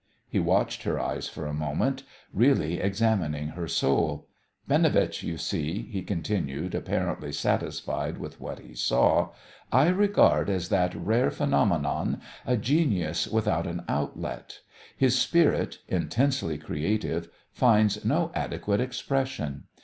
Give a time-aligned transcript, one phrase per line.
[0.27, 2.01] He watched her eyes for a moment,
[2.33, 4.27] really examining her soul.
[4.67, 9.29] "Binovitch, you see," he continued, apparently satisfied with what he saw,
[9.71, 14.61] "I regard as that rare phenomenon a genius without an outlet.
[14.97, 19.65] His spirit, intensely creative, finds no adequate expression.